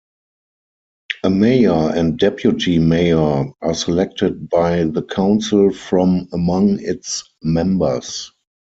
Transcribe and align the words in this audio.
A 1.23 1.29
mayor 1.29 1.91
and 1.95 2.17
deputy 2.17 2.79
mayor 2.79 3.51
are 3.61 3.75
selected 3.75 4.49
by 4.49 4.85
the 4.85 5.03
council 5.03 5.71
from 5.71 6.27
among 6.33 6.79
its 6.79 7.23
members. 7.43 8.31